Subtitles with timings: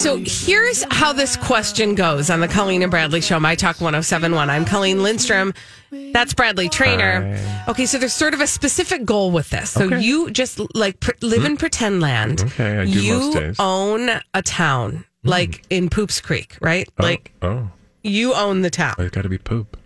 [0.00, 4.48] So here's how this question goes on the Colleen and Bradley show, My Talk 1071.
[4.48, 5.52] I'm Colleen Lindstrom.
[5.90, 7.36] That's Bradley Traynor.
[7.66, 9.70] Okay, so there's sort of a specific goal with this.
[9.70, 10.00] So Okay.
[10.00, 11.56] you just like pr- live in hmm?
[11.56, 12.42] pretend land.
[12.42, 13.56] Okay, I do you most days.
[13.58, 15.28] own a town, hmm.
[15.30, 16.88] like in Poops Creek, right?
[17.00, 17.68] Oh, like oh,
[18.04, 19.76] you own the town, oh, it's got to be poop.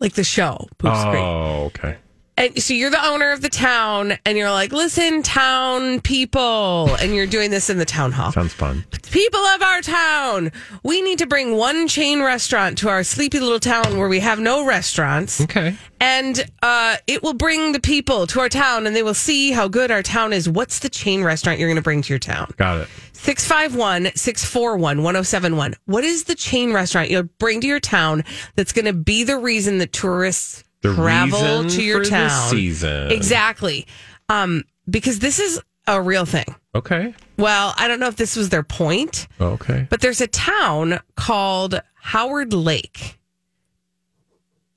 [0.00, 1.14] like the show, Poops Creek.
[1.22, 1.96] Oh, okay.
[2.38, 7.12] And so you're the owner of the town, and you're like, listen, town people, and
[7.12, 8.30] you're doing this in the town hall.
[8.30, 8.84] Sounds fun.
[9.10, 10.52] People of our town,
[10.84, 14.38] we need to bring one chain restaurant to our sleepy little town where we have
[14.38, 15.40] no restaurants.
[15.40, 15.76] Okay.
[16.00, 19.66] And uh, it will bring the people to our town and they will see how
[19.66, 20.48] good our town is.
[20.48, 22.52] What's the chain restaurant you're going to bring to your town?
[22.56, 22.88] Got it.
[23.14, 25.74] 651 641 1071.
[25.86, 28.22] What is the chain restaurant you'll bring to your town
[28.54, 32.50] that's going to be the reason that tourists The travel to your town?
[32.50, 33.10] season.
[33.10, 33.86] Exactly.
[34.28, 36.54] Um, because this is a real thing.
[36.74, 37.14] Okay.
[37.36, 39.26] Well, I don't know if this was their point.
[39.40, 39.86] Okay.
[39.90, 43.18] But there's a town called Howard Lake.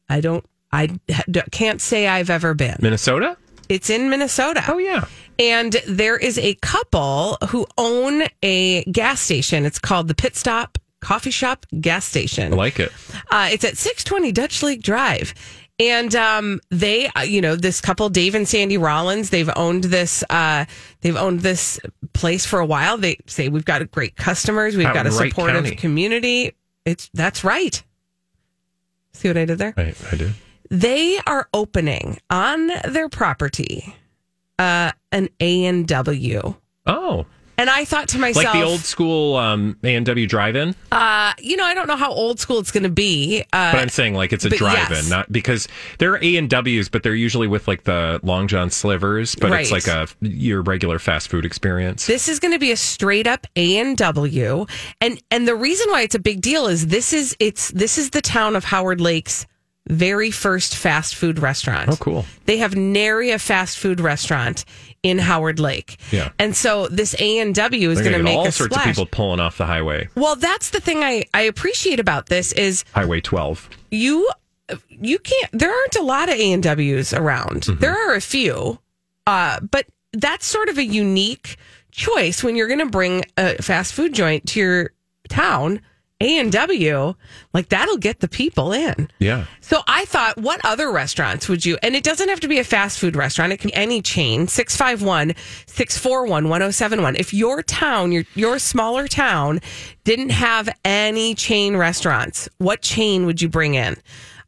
[0.09, 0.99] I don't, I
[1.51, 2.77] can't say I've ever been.
[2.81, 3.37] Minnesota?
[3.69, 4.63] It's in Minnesota.
[4.67, 5.05] Oh, yeah.
[5.39, 9.65] And there is a couple who own a gas station.
[9.65, 12.53] It's called the Pit Stop Coffee Shop Gas Station.
[12.53, 12.91] I like it.
[13.31, 15.33] Uh, it's at 620 Dutch Lake Drive.
[15.89, 20.23] And um, they, uh, you know, this couple, Dave and Sandy Rollins, they've owned this.
[20.29, 20.65] Uh,
[21.01, 21.79] they've owned this
[22.13, 22.97] place for a while.
[22.97, 25.75] They say we've got great customers, we've Out got a supportive County.
[25.75, 26.53] community.
[26.85, 27.81] It's that's right.
[29.13, 29.73] See what I did there?
[29.77, 30.31] I, I do.
[30.69, 33.93] They are opening on their property
[34.57, 36.55] uh, an A and W,
[36.85, 37.25] Oh,
[37.61, 40.75] and I thought to myself, like the old school um, A&W drive-in?
[40.91, 43.43] uh, you know, I don't know how old school it's going to be.
[43.53, 45.09] Uh, But I'm saying like it's a drive-in, yes.
[45.09, 45.67] not because
[45.99, 49.35] there are A and W's, but they're usually with like the Long John Silver's.
[49.35, 52.07] But it's like a your regular fast food experience.
[52.07, 54.65] This is going to be a straight up A and W,
[54.99, 58.09] and and the reason why it's a big deal is this is it's this is
[58.09, 59.45] the town of Howard Lake's
[59.87, 61.89] very first fast food restaurant.
[61.89, 62.25] oh, cool.
[62.45, 64.63] They have nary a fast food restaurant
[65.03, 65.97] in Howard Lake.
[66.11, 66.29] Yeah.
[66.37, 68.87] and so this A and W is going to make all sorts splash.
[68.89, 72.51] of people pulling off the highway, Well, that's the thing I I appreciate about this
[72.53, 73.69] is Highway 12.
[73.89, 74.29] you
[74.89, 77.61] you can't there aren't a lot of A&Ws around.
[77.63, 77.79] Mm-hmm.
[77.81, 78.79] There are a few.
[79.25, 81.57] Uh but that's sort of a unique
[81.91, 84.91] choice when you're going to bring a fast food joint to your
[85.29, 85.81] town.
[86.21, 87.15] A&W,
[87.53, 89.09] like that'll get the people in.
[89.19, 89.45] Yeah.
[89.59, 91.77] So I thought, what other restaurants would you?
[91.81, 93.53] And it doesn't have to be a fast food restaurant.
[93.53, 94.47] It can be any chain.
[94.47, 95.33] 651
[95.65, 97.15] 641 1071.
[97.15, 99.59] If your town, your, your smaller town,
[100.03, 103.95] didn't have any chain restaurants, what chain would you bring in?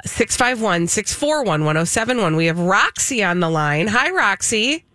[0.05, 2.35] 651 641 1071.
[2.35, 3.87] We have Roxy on the line.
[3.87, 4.85] Hi, Roxy.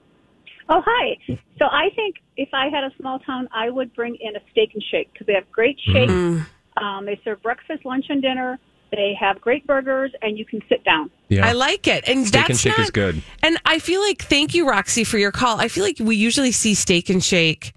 [0.68, 1.16] Oh, hi.
[1.58, 4.70] So I think if I had a small town, I would bring in a steak
[4.74, 6.12] and shake because they have great shakes.
[6.12, 6.46] Mm.
[6.82, 8.58] Um, they serve breakfast, lunch, and dinner.
[8.90, 11.10] They have great burgers, and you can sit down.
[11.28, 11.46] Yeah.
[11.46, 12.08] I like it.
[12.08, 13.22] And Steak that's and Shake not, is good.
[13.42, 15.60] And I feel like thank you, Roxy, for your call.
[15.60, 17.74] I feel like we usually see Steak and Shake,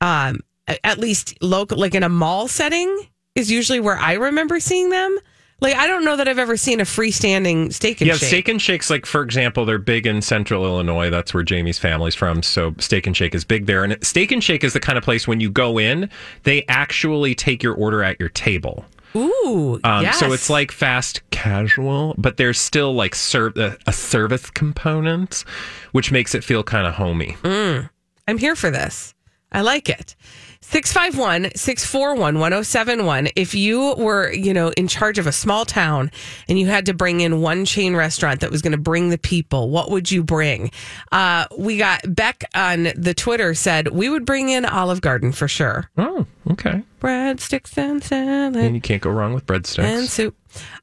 [0.00, 4.88] um, at least local, like in a mall setting, is usually where I remember seeing
[4.88, 5.18] them.
[5.60, 8.22] Like I don't know that I've ever seen a freestanding Steak and yeah, Shake.
[8.22, 11.10] Yeah, steak and Shakes, like for example, they're big in Central Illinois.
[11.10, 12.42] That's where Jamie's family's from.
[12.42, 13.84] So Steak and Shake is big there.
[13.84, 16.08] And Steak and Shake is the kind of place when you go in,
[16.44, 18.84] they actually take your order at your table.
[19.16, 20.18] Ooh, Um, yes.
[20.18, 25.44] So it's like fast casual, but there's still like a, a service component,
[25.92, 27.36] which makes it feel kind of homey.
[27.44, 29.14] I'm here for this.
[29.52, 30.14] I like it.
[30.62, 33.28] 651 641 1071.
[33.34, 36.10] If you were, you know, in charge of a small town
[36.48, 39.18] and you had to bring in one chain restaurant that was going to bring the
[39.18, 40.70] people, what would you bring?
[41.10, 45.48] Uh, we got Beck on the Twitter said we would bring in Olive Garden for
[45.48, 45.90] sure.
[45.96, 46.82] Oh, okay.
[47.00, 49.78] Breadsticks and salad And you can't go wrong with breadsticks.
[49.84, 50.36] and soup.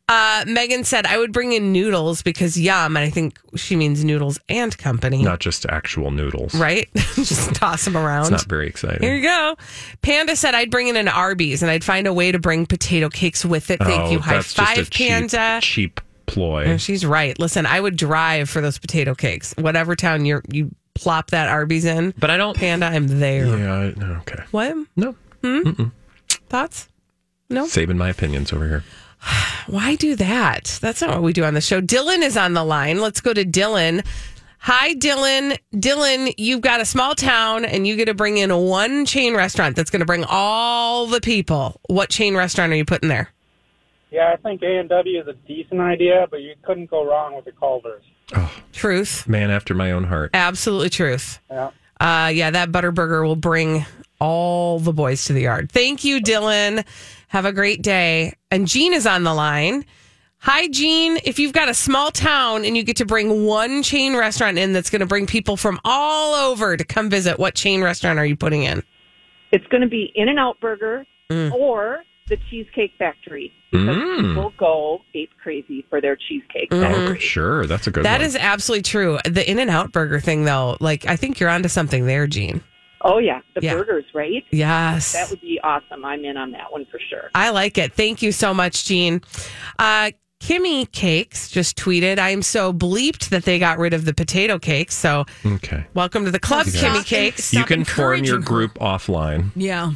[0.09, 4.03] Uh, Megan said I would bring in noodles because yum, and I think she means
[4.05, 5.21] noodles and company.
[5.23, 6.55] Not just actual noodles.
[6.55, 6.87] right?
[7.15, 8.21] Just toss them around.
[8.21, 9.01] It's not very exciting.
[9.01, 9.57] Here you go.
[10.01, 13.09] Panda said I'd bring in an Arby's and I'd find a way to bring potato
[13.09, 13.79] cakes with it.
[13.79, 14.19] Thank oh, you.
[14.19, 15.59] High that's just a five, cheap, Panda.
[15.61, 16.65] cheap ploy.
[16.65, 17.37] Yeah, She's right.
[17.39, 19.53] Listen, I would drive for those potato cakes.
[19.57, 22.13] Whatever town you're you plop that Arby's in.
[22.17, 22.55] But I don't.
[22.55, 23.45] Panda, I'm there.
[23.45, 23.73] Yeah.
[23.73, 24.43] I- Okay.
[24.51, 24.75] What?
[24.95, 25.15] No.
[26.49, 26.87] Thoughts?
[27.49, 27.65] No?
[27.67, 28.83] Saving my opinions over here.
[29.67, 30.79] Why do that?
[30.81, 31.81] That's not what we do on the show.
[31.81, 32.99] Dylan is on the line.
[32.99, 34.05] Let's go to Dylan.
[34.59, 35.57] Hi, Dylan.
[35.73, 39.75] Dylan, you've got a small town and you get to bring in one chain restaurant
[39.75, 41.79] that's going to bring all the people.
[41.87, 43.31] What chain restaurant are you putting there?
[44.09, 47.35] Yeah, I think A and W is a decent idea, but you couldn't go wrong
[47.35, 48.03] with the Culver's.
[48.73, 49.27] Truth.
[49.27, 50.31] Man after my own heart.
[50.33, 51.39] Absolutely truth.
[51.49, 51.71] Yeah.
[51.99, 53.85] Uh, yeah, that Butterburger will bring
[54.19, 55.71] all the boys to the yard.
[55.71, 56.85] Thank you, Dylan.
[57.27, 58.33] Have a great day.
[58.51, 59.85] And Jean is on the line.
[60.39, 61.17] Hi, Jean.
[61.25, 64.71] If you've got a small town and you get to bring one chain restaurant in
[64.71, 68.25] that's going to bring people from all over to come visit, what chain restaurant are
[68.25, 68.83] you putting in?
[69.51, 74.27] It's going to be In and Out Burger or the Cheesecake Factory because Mm.
[74.29, 76.81] people go ape crazy for their cheesecake Mm-hmm.
[76.93, 77.19] factory.
[77.19, 78.25] Sure, that's a good That one.
[78.25, 79.17] is absolutely true.
[79.25, 82.61] The In and Out Burger thing, though, like I think you're onto something there, Jean.
[83.01, 83.75] Oh yeah, the Yeah.
[83.75, 84.43] burgers, right?
[84.51, 85.13] Yes.
[85.13, 86.03] That would be awesome.
[86.03, 87.29] I'm in on that one for sure.
[87.35, 87.93] I like it.
[87.93, 89.21] Thank you so much, Jean.
[89.77, 94.13] Uh, Kimmy Cakes just tweeted, I am so bleeped that they got rid of the
[94.13, 94.93] potato cakes.
[94.95, 95.85] So, okay.
[95.95, 97.53] welcome to the club, Stop Kimmy and- Cakes.
[97.53, 99.91] You can form your group offline Yeah.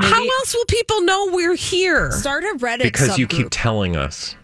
[0.00, 2.12] How else will people know we're here?
[2.12, 4.36] Start a Reddit because you keep telling us.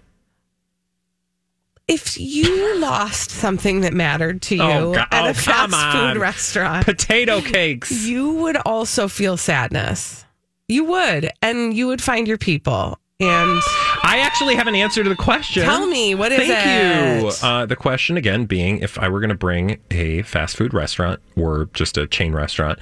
[1.87, 6.21] If you lost something that mattered to oh, you Oh, at Oh, a fast food
[6.21, 8.07] restaurant, Potato cakes.
[8.07, 10.25] you would also feel sadness.
[10.67, 12.99] You would, and you would find your people.
[13.21, 13.61] And
[14.03, 15.63] I actually have an answer to the question.
[15.63, 17.47] Tell me, what is Thank you.
[17.47, 21.21] Uh, the question again being if I were going to bring a fast food restaurant
[21.37, 22.81] or just a chain restaurant,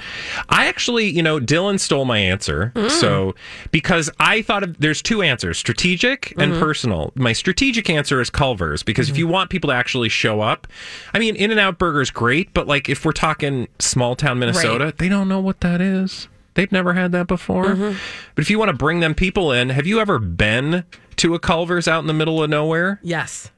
[0.48, 2.72] I actually, you know, Dylan stole my answer.
[2.74, 2.90] Mm.
[2.90, 3.34] So,
[3.72, 6.40] because I thought of there's two answers strategic Mm-hmm.
[6.40, 7.12] and personal.
[7.14, 10.66] My strategic answer is Culver's because if you want people to actually show up,
[11.12, 14.38] I mean, In N Out Burger is great, but like if we're talking small town
[14.38, 16.28] Minnesota, they don't know what that is.
[16.54, 17.66] They've never had that before.
[17.66, 17.98] Mm-hmm.
[18.34, 20.84] But if you want to bring them people in, have you ever been
[21.16, 23.00] to a Culver's out in the middle of nowhere?
[23.02, 23.50] yes,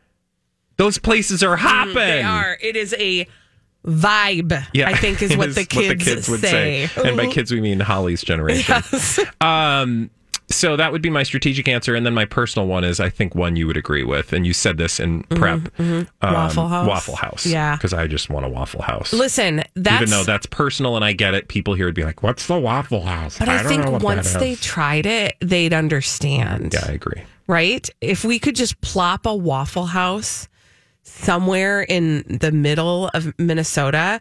[0.76, 1.94] Those places are hopping.
[1.94, 2.56] they are.
[2.60, 3.26] It is a
[3.86, 6.88] vibe, Yeah, I think is it what the kids, would say.
[7.04, 8.82] And by kids, we mean Holly's generation.
[9.40, 10.10] Um,
[10.50, 13.34] so that would be my strategic answer, and then my personal one is I think
[13.34, 15.58] one you would agree with, and you said this in prep.
[15.58, 16.86] Um, Mm-hmm, Waffle House.
[16.88, 17.46] Waffle House.
[17.46, 17.76] Yeah.
[17.76, 19.12] because I just want a Waffle House.
[19.12, 22.22] Listen, that's Even though that's personal, and I get it, people here would be like,
[22.22, 26.74] "What's the Waffle House?" But I, don't think once they tried it, they'd understand.
[26.74, 27.22] yeah, I agree.
[27.46, 27.88] Right?
[28.00, 30.48] If we could just plop a Waffle House
[31.02, 34.20] somewhere in the middle of Minnesota,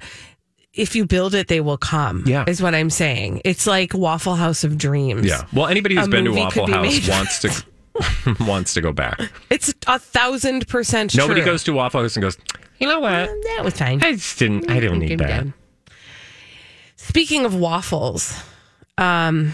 [0.74, 2.24] if you build it, they will come.
[2.26, 2.46] Yeah.
[2.48, 3.42] Is what I'm saying.
[3.46, 5.26] It's like Waffle House of Dreams.
[5.26, 5.46] Yeah.
[5.54, 7.66] Well, anybody who's A been to Waffle be House wants to
[8.44, 9.20] wants to go back.
[9.50, 11.20] It's a thousand percent true.
[11.20, 11.52] Nobody true.
[11.52, 12.38] goes to Waffle House and goes,
[12.80, 13.12] "You know what?
[13.28, 14.04] That was fine.
[14.04, 14.70] I just didn't.
[14.70, 15.46] I don't need that."
[16.96, 18.42] Speaking of waffles,
[18.98, 19.54] um,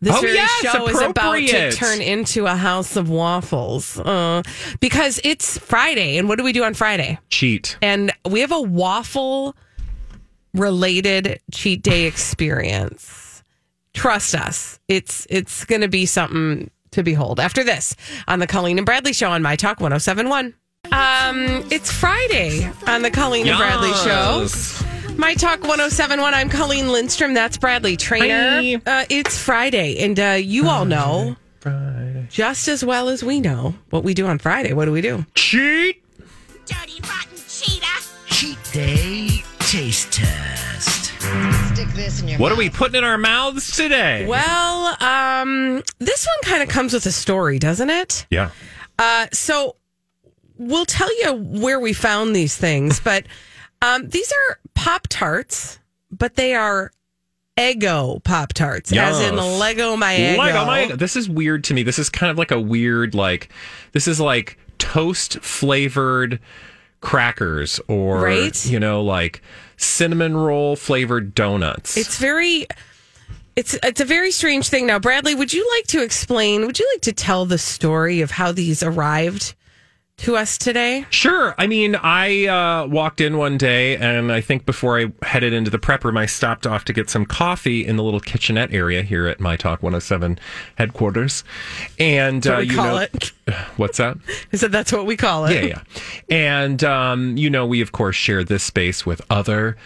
[0.00, 4.42] this Oh, very yes, show is about to turn into a house of waffles uh,
[4.80, 6.18] because it's Friday.
[6.18, 7.18] And what do we do on Friday?
[7.30, 7.78] Cheat.
[7.80, 9.54] And we have a waffle
[10.54, 13.42] related cheat day experience.
[13.94, 17.40] Trust us, it's it's going to be something to behold.
[17.40, 20.54] After this, on the Colleen and Bradley Show on My Talk 1071.
[20.92, 24.46] Um, it's Friday on the Colleen and Bradley Show.
[25.16, 26.32] My Talk 1071.
[26.32, 27.34] I'm Colleen Lindstrom.
[27.34, 28.80] That's Bradley Traynor.
[28.86, 31.36] Uh, it's Friday, and uh, you all know
[32.30, 34.72] just as well as we know what we do on Friday.
[34.72, 35.24] What do we do?
[35.34, 36.02] Cheat.
[36.66, 38.04] dirty rotten cheetah.
[38.26, 39.07] Cheat Day
[39.98, 41.04] Taste Test.
[41.74, 44.26] Stick this in your What are we putting in our mouths today?
[44.28, 48.24] Well, um, this one kind of comes with a story, doesn't it?
[48.30, 48.50] Yeah.
[48.96, 49.74] Uh, so
[50.56, 53.26] we'll tell you where we found these things, but
[53.82, 55.80] um, these are Pop Tarts,
[56.12, 56.92] but they are
[57.56, 59.60] Eggo Pop Tarts, as in Yes.
[59.60, 60.36] Leggo My Eggo.
[60.36, 61.82] Leggo my this is weird to me.
[61.82, 63.48] This is kind of like a weird like
[63.90, 66.38] this is like toast flavored
[67.00, 68.66] crackers or Right?
[68.66, 69.42] you know like
[69.78, 71.96] cinnamon roll flavored donuts.
[71.96, 72.66] It's very
[73.56, 74.86] It's it's a very strange thing.
[74.86, 76.66] Now, Bradley, would you like to explain?
[76.66, 79.54] Would you like to tell the story of how these arrived
[80.18, 81.06] to us today?
[81.10, 81.54] Sure.
[81.58, 85.70] I mean, I uh, walked in one day, and I think before I headed into
[85.70, 89.02] the prep room, I stopped off to get some coffee in the little kitchenette area
[89.02, 90.38] here at My Talk 107
[90.76, 91.44] headquarters.
[91.98, 93.32] And uh, you call know, it.
[93.76, 94.16] what's that?
[94.52, 95.54] I said that's what we call it.
[95.54, 95.82] yeah, yeah.
[96.28, 99.76] And um, you know, we of course share this space with other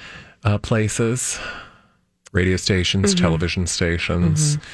[0.45, 1.39] uh, places,
[2.33, 4.57] radio stations, television stations.
[4.57, 4.65] Mm-hmm.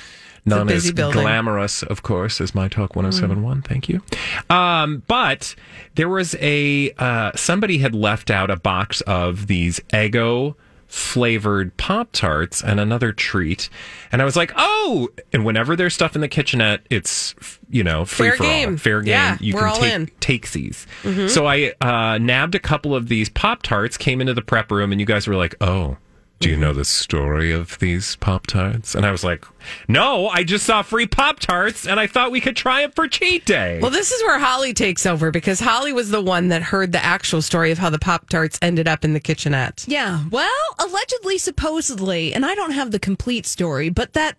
[0.67, 1.23] Busy as building.
[1.23, 3.62] glamorous, of course, as my talk 1071.
[3.62, 4.02] Thank you.
[4.50, 5.55] Um, but
[5.95, 10.55] there was a uh, somebody had left out a box of these Eggo
[10.88, 13.69] flavored Pop Tarts and another treat.
[14.11, 17.35] And I was like, oh, and whenever there's stuff in the kitchenette, it's,
[17.69, 18.49] you know, free Fair for all.
[18.50, 18.76] game.
[18.78, 19.11] Fair game.
[19.11, 20.07] Yeah, you we're can all take, in.
[20.40, 21.28] takesies.
[21.28, 24.90] So I uh, nabbed a couple of these Pop Tarts, came into the prep room,
[24.90, 25.99] and you guys were like, oh,
[26.40, 28.95] do you know the story of these Pop Tarts?
[28.95, 29.45] And I was like,
[29.88, 33.09] no, I just saw free Pop Tarts and I thought we could try it for
[33.09, 33.80] cheat day.
[33.83, 37.04] Well, this is where Holly takes over because Holly was the one that heard the
[37.04, 39.85] actual story of how the Pop Tarts ended up in the kitchenette.
[39.88, 40.25] Yeah.
[40.30, 44.38] Well, allegedly, supposedly, and I don't have the complete story, but that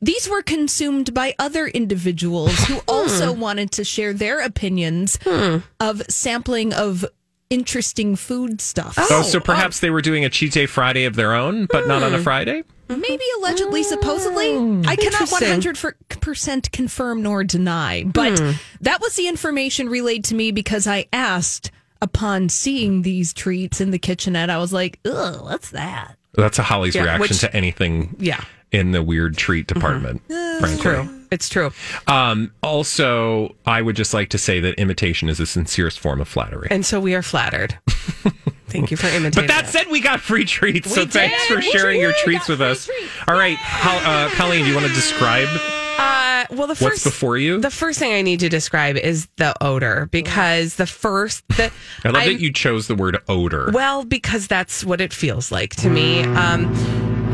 [0.00, 2.80] these were consumed by other individuals who hmm.
[2.88, 5.58] also wanted to share their opinions hmm.
[5.80, 7.04] of sampling of
[7.52, 8.94] interesting food stuff.
[8.98, 9.40] oh, oh so oh.
[9.40, 12.18] perhaps they were doing a cheat day Friday of their own, but not on a
[12.18, 12.22] hmm.
[12.22, 12.64] Friday?
[12.88, 14.50] Maybe allegedly, oh, supposedly.
[14.86, 18.50] I cannot 100% confirm nor deny, but hmm.
[18.80, 23.92] that was the information relayed to me because I asked upon seeing these treats in
[23.92, 24.50] the kitchenette.
[24.50, 26.16] I was like, ugh, what's that?
[26.34, 29.78] That's a Holly's Yeah, reaction which- to anything Yeah, in the weird treat mm-hmm.
[29.78, 30.82] department, uh, frankly.
[30.82, 31.21] true.
[31.32, 31.72] It's true.
[32.06, 36.28] Um, also, I would just like to say that imitation is the sincerest form of
[36.28, 36.68] flattery.
[36.70, 37.78] And so we are flattered.
[38.68, 39.32] Thank you for imitating.
[39.34, 40.94] But that said, we got free treats.
[40.94, 42.86] so We thanks for We sharing your treats with us.
[42.86, 43.08] treats.
[43.28, 45.48] All right, Hol- uh, Colleen, do you want to describe
[45.98, 47.60] Uh, well, the first what's before you?
[47.60, 51.70] The first thing I need to describe is the odor because the first the
[52.04, 53.70] I love I'm- that you chose the word odor.
[53.74, 56.22] Well, because that's what it feels like to me.
[56.22, 56.66] Um,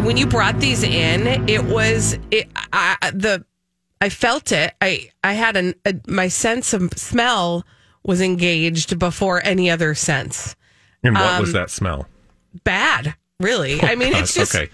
[0.04, 2.48] when you brought these in, it was it.
[2.72, 3.44] I, the
[4.00, 4.74] I felt it.
[4.80, 7.66] I I had an a, my sense of smell
[8.02, 10.56] was engaged before any other sense.
[11.02, 12.06] and what um, was that smell?
[12.64, 13.80] Bad, really.
[13.82, 14.70] I mean, God, it's just okay.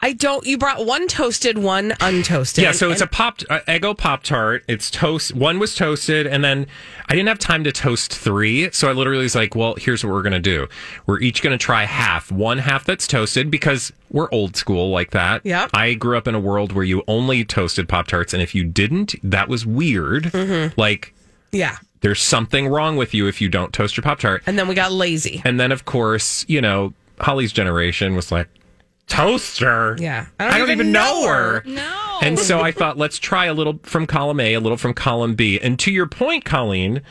[0.00, 0.46] I don't.
[0.46, 2.62] You brought one toasted, one untoasted.
[2.62, 4.62] Yeah, so it's a pop uh, Eggo Pop Tart.
[4.68, 5.34] It's toast.
[5.34, 6.68] One was toasted, and then
[7.08, 10.12] I didn't have time to toast three, so I literally was like, "Well, here's what
[10.12, 10.68] we're gonna do.
[11.06, 12.30] We're each gonna try half.
[12.30, 15.44] One half that's toasted because we're old school like that.
[15.44, 15.70] Yep.
[15.74, 18.62] I grew up in a world where you only toasted Pop Tarts, and if you
[18.62, 20.24] didn't, that was weird.
[20.24, 20.78] Mm-hmm.
[20.80, 21.12] Like
[21.50, 21.78] yeah.
[22.02, 24.44] there's something wrong with you if you don't toast your Pop Tart.
[24.46, 25.42] And then we got lazy.
[25.44, 28.48] And then, of course, you know, Holly's generation was like,
[29.08, 29.96] toaster.
[29.98, 30.26] Yeah.
[30.38, 31.62] I don't, even, know her.
[31.64, 32.18] No.
[32.22, 35.34] And so I thought, let's try a little from column A, a little from column
[35.34, 35.58] B.
[35.58, 37.02] And to your point, Colleen,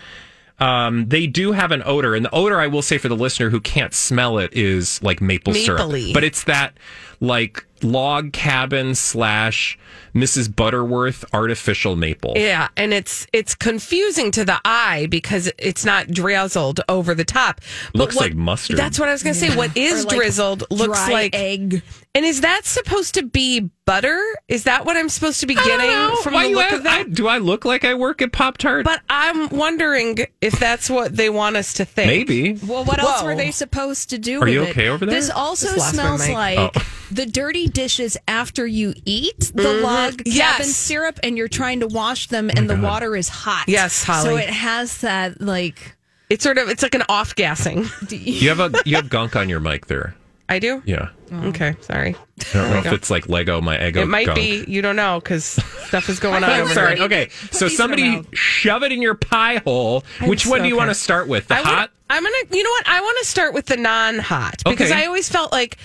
[0.60, 2.16] um, they do have an odor.
[2.16, 5.22] And the odor, I will say for the listener who can't smell it, is like
[5.22, 5.92] maple syrup.
[6.14, 6.78] But it's that
[7.20, 9.78] like log cabin slash
[10.16, 10.54] Mrs.
[10.54, 12.34] Butterworth artificial maple.
[12.36, 17.62] Yeah, and it's it's confusing to the eye because it's not drizzled over the top.
[17.94, 18.78] But Looks what- like mustard.
[18.78, 19.56] That's what I was going to say.
[19.56, 21.84] What is like drizzled looks dry like egg.
[22.16, 24.20] And is that supposed to be butter?
[24.48, 27.00] Is that what I'm supposed to be getting from Why the look ask- of that?
[27.02, 28.86] I- do I look like I work at Pop Tart?
[28.86, 32.08] but I'm wondering if that's what they want us to think.
[32.08, 32.54] Maybe.
[32.66, 34.70] Well, what else were they supposed to do Are with you it?
[34.72, 35.14] okay over there?
[35.14, 36.72] This also Just smells like Oh.
[37.12, 40.32] the dirty dishes after you eat the log cabin Mm-hmm.
[40.38, 40.76] Yes.
[40.76, 43.66] syrup and you're trying to wash them and the water is hot.
[43.68, 44.30] Yes, Holly.
[44.30, 45.96] So it has that like
[46.30, 47.86] It's sort of it's like an off gassing.
[48.10, 50.16] You have a you have gunk on your mic there.
[50.50, 50.82] I do.
[50.86, 51.10] Yeah.
[51.48, 52.16] Okay, sorry.
[52.16, 53.98] I don't know if it's like Leggo, my Eggo.
[53.98, 54.38] It might gunk.
[54.38, 54.64] be.
[54.66, 56.50] You don't know because stuff is going on.
[56.50, 56.96] I'm over sorry.
[56.96, 57.04] there.
[57.06, 60.06] Okay, so somebody shove it in your pie hole.
[60.26, 60.78] Which one do you okay.
[60.80, 61.48] want to start with?
[61.50, 61.92] The I would- hot?
[62.10, 62.36] I'm gonna.
[62.52, 62.88] You know what?
[62.88, 65.04] I want to start with the non-hot because Okay.
[65.04, 65.78] I always felt like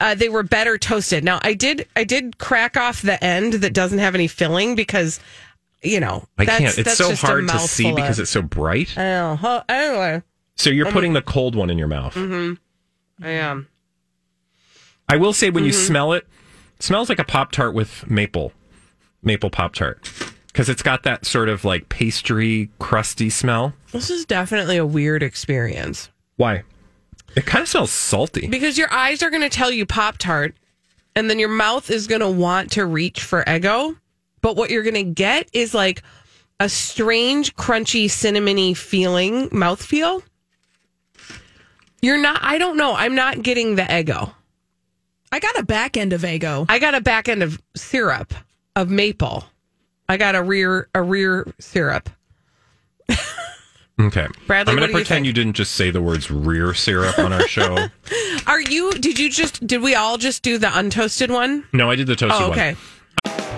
[0.00, 1.24] uh, they were better toasted.
[1.24, 1.86] Now I did.
[1.96, 5.20] I did crack off the end that doesn't have any filling because
[5.82, 6.78] you know I that's- can't.
[6.78, 8.96] It's that's so just hard to see mouthful because it's so bright.
[8.96, 9.62] I know.
[9.68, 10.22] Anyway,
[10.56, 12.14] So you're putting the cold one in your mouth.
[12.14, 13.24] Mm-hmm.
[13.24, 13.68] I am.
[15.08, 15.86] I will say when you Mm-hmm.
[15.86, 16.26] smell it,
[16.76, 18.52] it smells like a Pop Tart with maple,
[19.22, 20.10] maple Pop Tart.
[20.48, 23.74] Because it's got that sort of like pastry, crusty smell.
[23.92, 26.62] This is definitely a weird experience Why?
[27.36, 28.46] It kind of smells salty.
[28.46, 30.56] because your eyes are going to tell you Pop Tart,
[31.14, 33.96] and then your mouth is going to want to reach for Eggo,
[34.40, 36.02] but what you're going to get is like
[36.58, 40.22] a strange, crunchy, cinnamony feeling mouth feel.
[42.00, 42.38] You're not.
[42.42, 42.94] I don't know.
[42.94, 44.32] I'm not getting the Eggo.
[45.32, 46.66] I got a back end of Eggo.
[46.68, 48.32] I got a back end of syrup
[48.74, 49.44] of maple.
[50.08, 52.08] I got a rear a rear syrup.
[53.98, 54.26] Okay.
[54.46, 57.18] Bradley, I'm going to do you pretend you didn't just say the words rear syrup
[57.18, 57.88] on our show.
[58.46, 58.92] Are you?
[58.92, 59.66] Did you just?
[59.66, 61.64] Did we all just do the untoasted one?
[61.72, 62.58] no, I did the toasted Oh, one.
[62.58, 62.76] okay.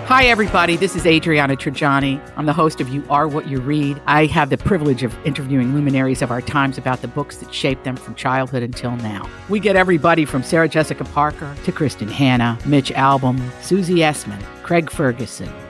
[0.07, 0.75] Hi, everybody.
[0.75, 2.19] This is Adriana Trigiani.
[2.35, 4.01] I'm the host of You Are What You Read.
[4.07, 7.83] I have the privilege of interviewing luminaries of our times about the books that shaped
[7.83, 9.29] them from childhood until now.
[9.49, 14.89] We get everybody from Sarah Jessica Parker to Kristin Hannah, Mitch Albom, Susie Essman, Craig
[14.89, 15.51] Ferguson,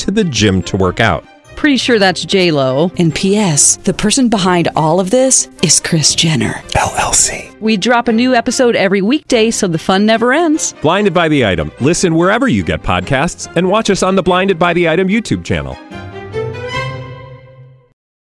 [0.00, 1.24] to the gym to work out.
[1.56, 2.90] Pretty sure that's J Lo.
[2.96, 3.76] And P.S.
[3.76, 7.58] The person behind all of this is Kris Jenner LLC.
[7.60, 10.72] We drop a new episode every weekday, so the fun never ends.
[10.80, 11.70] Blinded by the item.
[11.80, 15.44] Listen wherever you get podcasts, and watch us on the Blinded by the Item YouTube
[15.44, 15.76] channel.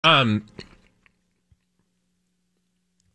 [0.02, 0.46] Um,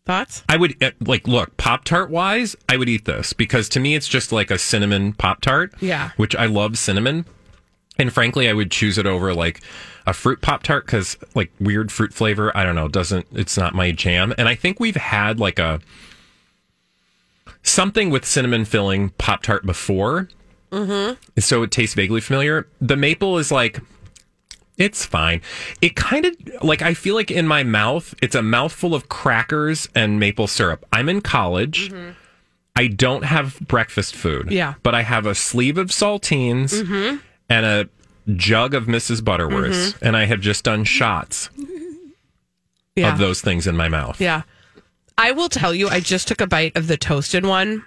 [0.05, 0.43] Thoughts?
[0.49, 2.55] I would uh, like look Pop Tart wise.
[2.67, 5.73] I would eat this because to me it's just like a cinnamon Pop Tart.
[5.79, 6.11] Yeah.
[6.17, 7.25] which I love cinnamon,
[8.01, 9.61] and frankly, I would choose it over like
[10.05, 12.55] a fruit Pop Tart because like weird fruit flavor.
[12.57, 12.87] I don't know.
[12.87, 14.33] Doesn't it's not my jam.
[14.37, 15.79] And I think we've had like a
[17.63, 20.29] something with cinnamon filling Pop Tart before,
[20.71, 21.39] Mm-hmm.
[21.39, 22.67] so it tastes vaguely familiar.
[22.79, 23.79] The maple is like.
[24.77, 25.41] It's fine.
[25.81, 29.87] It kind of like I feel like in my mouth, it's a mouthful of crackers
[29.93, 30.83] and maple syrup.
[30.91, 31.91] I'm in college.
[32.75, 34.43] I don't have breakfast food.
[34.47, 34.53] Mm-hmm.
[34.53, 34.73] Yeah.
[34.81, 37.17] But I have a sleeve of saltines Mm-hmm.
[37.51, 37.89] And a
[38.35, 39.23] jug of Mrs.
[39.23, 40.05] Butterworth's, mm-hmm.
[40.05, 41.49] and I have just done shots
[42.95, 43.11] Yeah.
[43.11, 44.21] of those things in my mouth.
[44.21, 44.43] Yeah.
[45.17, 47.83] I will tell you, I just took a bite of the toasted one.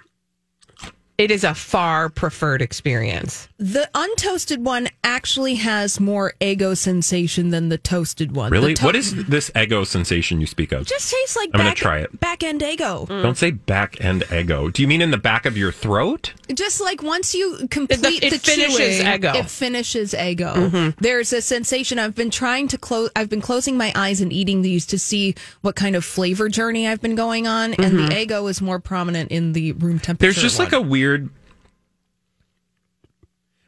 [1.17, 3.47] It is a far preferred experience.
[3.57, 8.51] The untoasted one actually has more ego sensation than the toasted one.
[8.51, 8.73] Really?
[8.73, 10.85] To- what is this ego sensation you speak of?
[10.85, 12.19] Just tastes like I'm gonna try it.
[12.19, 13.05] back end ego.
[13.07, 14.69] Don't say back end ego.
[14.69, 16.33] Do you mean in the back of your throat?
[16.53, 19.31] Just like once you complete it the finishes chewing, ego.
[19.35, 20.53] It finishes ego.
[20.53, 20.95] Mhm.
[20.99, 21.97] There's a sensation.
[21.97, 23.09] I've been trying to close.
[23.15, 26.89] I've been closing my eyes and eating these to see what kind of flavor journey
[26.89, 28.09] I've been going on, and Mhm.
[28.09, 30.33] the ego is more prominent in the room temperature.
[30.33, 31.04] There's just like a weird.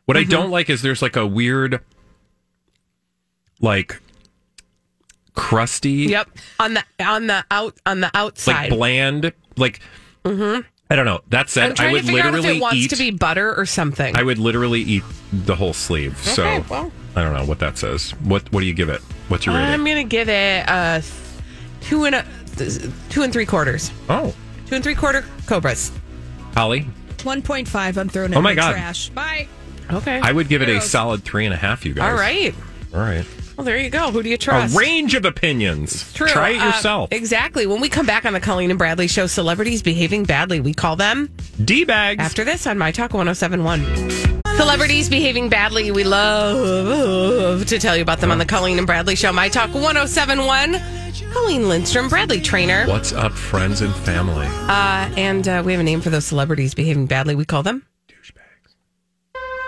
[0.05, 0.17] What Mm-hmm.
[0.17, 1.81] I don't like is there's like a weird,
[3.59, 4.01] like,
[5.35, 6.29] crusty, Yep.
[6.59, 9.81] On the on the out on the outside, like bland, like
[10.23, 10.61] mm-hmm.
[10.89, 11.19] I don't know.
[11.29, 12.89] That said, I would to figure out if literally it wants eat.
[12.91, 14.15] to be butter or something.
[14.15, 16.17] I would literally eat the whole sleeve.
[16.17, 16.91] so well.
[17.15, 18.11] I don't know what that says.
[18.23, 19.01] What What do you give it?
[19.27, 19.73] What's your rating?
[19.73, 21.01] I'm gonna give it uh
[21.81, 22.25] two and a
[23.09, 23.91] two and three quarters.
[24.09, 24.33] oh,
[24.67, 25.91] Two and three quarter cobras.
[26.53, 26.87] Holly,
[27.19, 27.97] 1.5.
[27.97, 28.71] I'm throwing it Oh in my the God.
[28.73, 29.09] trash.
[29.09, 29.47] Bye.
[29.91, 30.19] Okay.
[30.21, 30.89] I would give it a Heroes.
[30.89, 31.85] solid three and a half.
[31.85, 32.11] You guys.
[32.11, 32.53] All right.
[32.93, 33.25] All right.
[33.57, 34.11] Well, there you go.
[34.11, 34.75] Who do you trust?
[34.75, 36.13] A range of opinions.
[36.13, 36.27] True.
[36.27, 37.11] Try it Uh, yourself.
[37.11, 37.65] exactly.
[37.65, 40.95] When we come back on the Colleen and Bradley show, celebrities behaving badly, we call
[40.95, 41.29] them
[41.63, 42.23] D bags.
[42.23, 43.83] after this on My Talk 1071.
[44.57, 49.15] Celebrities behaving badly, we love to tell you about them on the Colleen and Bradley
[49.15, 49.31] show.
[49.31, 50.73] My Talk 1071.
[51.37, 52.87] Colleen Lindstrom, Bradley Traynor.
[52.87, 54.47] What's up, friends and family?
[54.47, 57.35] Uh, and uh, we have a name for those celebrities behaving badly.
[57.35, 58.73] We call them douchebags.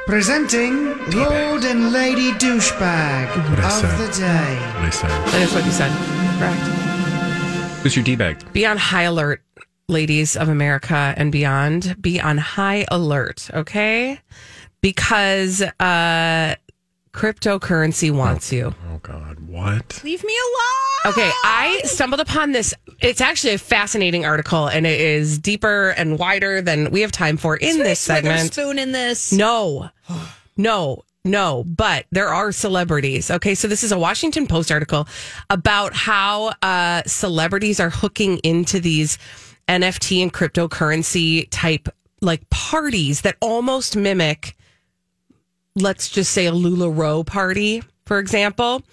[0.08, 3.98] Presenting Lord and Lady Douchebag What I of said.
[4.00, 4.56] the Day.
[4.74, 5.10] What I said.
[5.10, 5.92] That is what you said.
[6.40, 7.84] Correct.
[7.84, 8.52] Who's your D bag?
[8.52, 9.44] Be on high alert,
[9.88, 12.02] ladies of America and beyond.
[12.02, 14.20] Be on high alert, okay?
[14.82, 16.56] Because uh
[17.20, 18.74] cryptocurrency wants you.
[18.90, 20.02] Oh God, what?
[20.06, 21.14] Leave me alone.
[21.14, 22.74] Okay, I stumbled upon this.
[23.02, 27.36] It's actually a fascinating article, and it is deeper and wider than we have time
[27.36, 28.54] for in this segment.
[28.54, 29.34] Spoon in this.
[29.34, 29.90] No,
[30.56, 31.66] no, no.
[31.68, 33.30] But there are celebrities.
[33.30, 35.06] Okay, so this is a Washington Post article
[35.50, 39.18] about how uh, celebrities are hooking into these
[39.68, 41.90] NFT and cryptocurrency type
[42.22, 44.56] like parties that almost mimic,
[45.82, 48.84] let's just say, a LuLaRoe party, for example,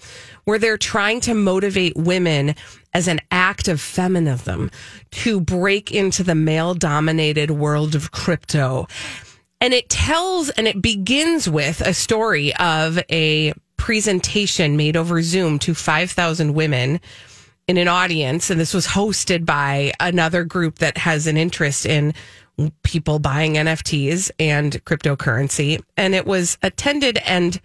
[0.44, 2.54] where they're trying to motivate women
[2.94, 4.70] as an act of feminism
[5.10, 8.86] to break into the male dominated world of crypto.
[9.60, 15.58] And it tells and it begins with a story of a presentation made over Zoom
[15.60, 17.00] to 5,000 women
[17.68, 18.50] in an audience.
[18.50, 22.14] And this was hosted by another group that has an interest in
[22.82, 25.82] people buying NFTs and cryptocurrency.
[25.96, 27.60] And it was attended and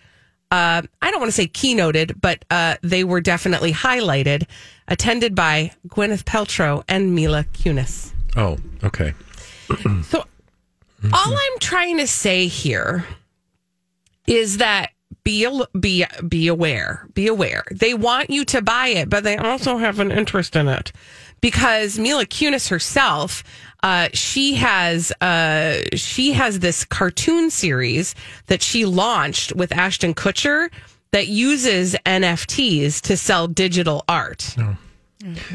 [0.52, 4.48] uh, I don't want to say keynoted, but uh, they were definitely highlighted,
[4.90, 8.12] attended by Gwyneth Paltrow and Mila Kunis.
[8.36, 9.14] Oh, okay.
[10.04, 10.26] So
[11.14, 13.06] all I'm trying to say here
[14.28, 14.92] is that
[15.24, 15.48] be
[15.80, 17.64] be be aware, be aware.
[17.72, 20.92] They want you to buy it, but they also have an interest in it
[21.42, 23.44] because Mila Kunis herself,
[23.84, 28.16] uh, she has uh, she has this cartoon series
[28.48, 30.70] that she launched with Ashton Kutcher
[31.12, 34.56] that uses NFTs to sell digital art.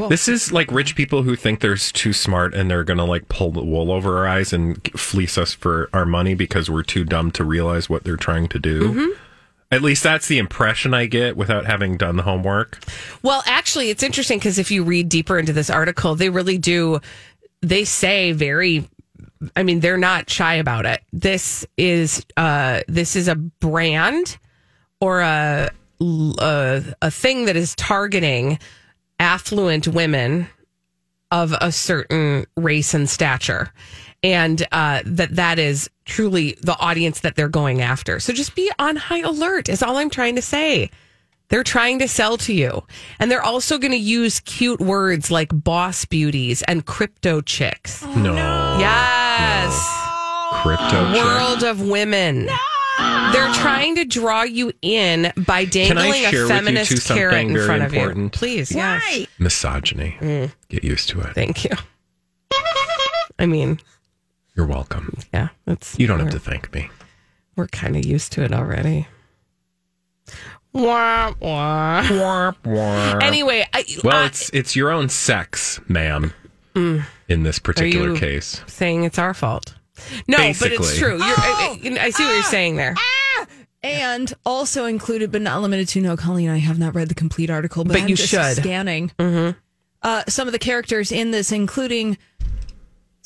[0.09, 3.29] This is like rich people who think they're too smart and they're going to like
[3.29, 7.05] pull the wool over our eyes and fleece us for our money because we're too
[7.05, 8.81] dumb to realize what they're trying to do.
[8.93, 9.23] Mm-hmm.
[9.71, 12.79] At least that's the impression I get without having done the homework.
[13.23, 17.01] Well, actually, it's interesting because if you read deeper into this article, they really do.
[17.63, 18.89] They say very.
[19.55, 21.03] I mean, they're not shy about it.
[21.13, 24.39] This is uh, this is a brand
[25.01, 28.59] or a a, a thing that is targeting
[29.19, 30.47] affluent women
[31.31, 33.73] of a certain race and stature
[34.23, 38.71] and uh, that that is truly the audience that they're going after so just be
[38.79, 40.91] on high alert is all i'm trying to say
[41.49, 42.83] they're trying to sell to you
[43.21, 48.35] and they're also going to use cute words like boss beauties and crypto chicks No.
[48.79, 50.03] yes
[50.63, 51.23] Crypto chick.
[51.25, 53.31] world of women No.
[53.33, 58.01] they're trying to draw you in by dangling a feminist carrot in front of you
[58.01, 58.33] important?
[58.33, 60.17] please yes Misogyny.
[60.21, 60.53] Mm.
[60.69, 61.35] Get used to it.
[61.35, 61.71] Thank you.
[63.39, 63.79] I mean,
[64.57, 65.19] You're welcome.
[65.35, 66.89] yeah, it's You don't have to thank me.
[67.57, 69.07] We're kind of used to it already.
[70.73, 73.19] Wah, wah.
[73.23, 76.33] Anyway, I, Well, I- it's it's your own sex, ma'am.
[76.75, 77.05] Mm.
[77.29, 79.75] In this particular you- case, saying it's our fault.
[80.29, 81.13] No, but it's true.
[81.17, 82.95] You're, I, I- I see what you're saying there.
[83.83, 86.01] And also included, but not limited to.
[86.01, 88.57] No, Colleen, I have not read the complete article, but, But I'm you just should.
[88.57, 89.57] Scanning Mm-hmm.
[90.03, 92.19] uh, some of the characters in this, including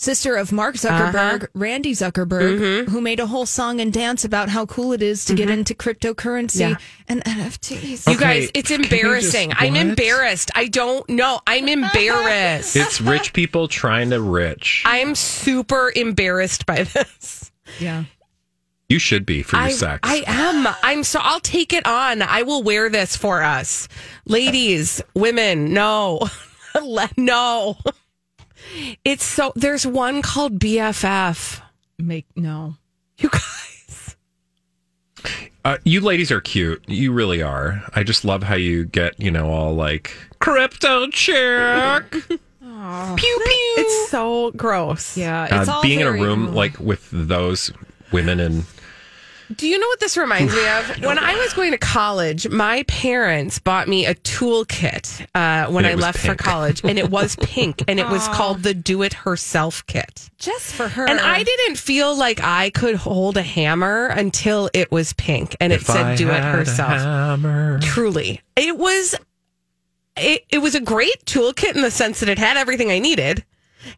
[0.01, 1.47] sister of Mark Zuckerberg, Uh-huh.
[1.53, 2.91] Randy Zuckerberg, Mm-hmm.
[2.91, 5.75] who made a whole song and dance about how cool it is to get into
[5.75, 6.77] cryptocurrency Yeah.
[7.07, 8.11] and NFTs.
[8.11, 9.53] You guys, it's can we just- embarrassing.
[9.57, 10.51] I'm embarrassed.
[10.55, 11.41] I don't know.
[11.47, 12.77] I'm embarrassed.
[12.77, 14.83] it's rich people trying to rich.
[14.87, 17.53] I'm super embarrassed by this.
[17.79, 18.05] Yeah.
[18.89, 20.01] You should be for your I, sex.
[20.03, 20.67] I am.
[20.83, 21.21] I'm so.
[21.23, 22.23] I'll take it on.
[22.23, 23.87] I will wear this for us,
[24.25, 25.73] ladies, women.
[25.73, 26.27] No,
[27.17, 27.77] no.
[29.05, 29.53] It's so.
[29.57, 31.61] There's one called BFF.
[31.99, 32.77] Make no.
[33.19, 34.17] You guys.
[35.65, 36.83] Uh, you ladies are cute.
[36.89, 37.83] You really are.
[37.95, 42.11] I just love how you get, you know, all like crypto check.
[42.21, 43.75] Pew pew.
[43.77, 45.17] It's so gross.
[45.19, 47.71] Yeah, it's Uh, all being in a very- room like with those
[48.11, 48.65] women and
[49.57, 51.03] Do you know what this reminds me of?
[51.11, 55.95] When I was going to college, my parents bought me a toolkit uh, when I
[55.95, 59.13] was left for college, and it was pink, and it was called the Do It
[59.13, 60.31] Herself Kit.
[60.39, 61.09] Just for her.
[61.09, 65.73] And I didn't feel like I could hold a hammer until it was pink and
[65.73, 66.91] it If said I do it had a herself.
[66.93, 67.79] hammer.
[67.81, 68.41] Truly.
[68.57, 69.15] It was
[70.17, 73.45] it, it was a great toolkit in the sense that it had everything I needed.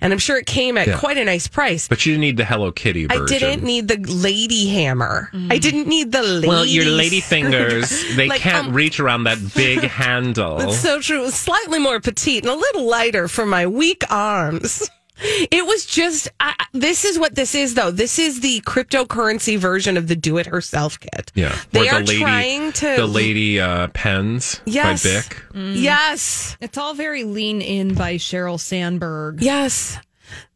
[0.01, 0.99] And I'm sure it came at Yeah.
[0.99, 1.89] quite a nice price.
[1.89, 3.23] But you didn't need the Hello Kitty version.
[3.25, 5.31] I didn't need the lady hammer.
[5.51, 6.49] I didn't need the lady.
[6.49, 10.61] Well, your lady fingers, they Like, can't um, reach around that big handle.
[10.61, 11.21] It's so true.
[11.21, 14.89] It was slightly more petite and a little lighter for my weak arms.
[15.25, 17.91] It was just, I, I- this is what this is, though.
[17.91, 21.31] This is the cryptocurrency version of the do it herself kit.
[21.35, 21.57] yeah.
[21.71, 22.95] They or are lady, trying to.
[22.97, 25.03] The lady uh, pens Yes.
[25.05, 25.77] by Bic.
[25.77, 26.57] Yes.
[26.61, 29.43] It's all very lean in by Sheryl Sandberg.
[29.43, 29.99] Yes.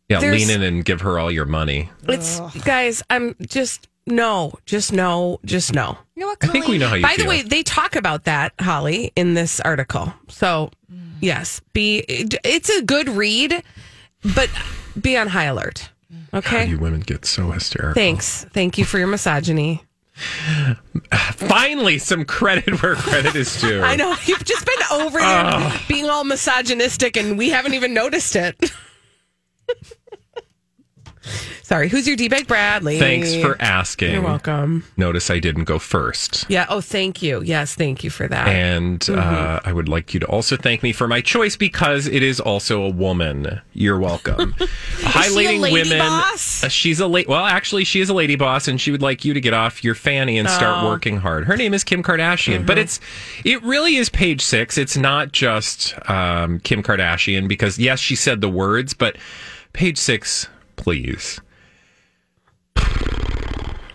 [0.09, 1.91] Yeah, There's- lean in and give her all your money.
[2.09, 5.99] It's, guys, I'm just, no, just no, just no.
[6.15, 7.25] You know what, I think we know how you By feel.
[7.25, 10.15] the way, they talk about that, Holly, in this article.
[10.29, 10.71] So,
[11.21, 13.63] yes, be it- it's a good read,
[14.35, 14.51] but
[15.01, 15.91] be on high alert.
[16.33, 16.67] Okay.
[16.67, 17.95] you women get so hysterical.
[17.95, 18.45] Thanks.
[18.53, 19.83] Thank you for your misogyny.
[21.35, 23.83] Finally, some credit where credit is due.
[23.83, 25.85] I know you've just been over there ah.
[25.89, 28.73] being all misogynistic, and we haven't even noticed it.
[31.63, 32.99] Sorry, who's your D-bag Bradley?
[32.99, 34.13] Thanks for asking.
[34.13, 34.85] You're welcome.
[34.97, 36.47] Notice I didn't go first.
[36.49, 36.67] Yeah.
[36.69, 37.43] Oh, thank you.
[37.43, 38.49] Yes, thank you for that.
[38.49, 39.69] And uh, Mm-hmm.
[39.69, 42.83] I would like you to also thank me for my choice because it is also
[42.83, 43.61] a woman.
[43.73, 44.53] You're welcome.
[45.01, 45.99] Highlighting lady women.
[45.99, 46.63] boss?
[46.65, 47.29] Uh, she's a late.
[47.29, 49.83] Well, actually, she is a lady boss, and she would like you to get off
[49.85, 50.89] your fanny and start Oh.
[50.89, 51.45] working hard.
[51.47, 52.67] Her name is Kim Kardashian, Mm-hmm.
[52.67, 53.01] but it's
[53.45, 54.79] it really is page six.
[54.79, 59.17] It's not just um, Kim Kardashian because yes, she said the words, but
[59.73, 61.41] page six, please.